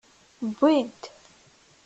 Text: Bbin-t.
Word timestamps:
Bbin-t. 0.49 1.01